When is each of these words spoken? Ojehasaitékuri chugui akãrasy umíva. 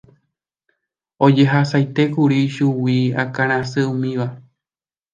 Ojehasaitékuri 1.25 2.39
chugui 2.55 2.99
akãrasy 3.23 3.81
umíva. 3.93 4.27